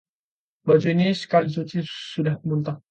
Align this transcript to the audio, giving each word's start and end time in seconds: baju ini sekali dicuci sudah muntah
baju 0.65 0.87
ini 0.93 1.07
sekali 1.21 1.45
dicuci 1.53 1.79
sudah 2.11 2.35
muntah 2.47 2.77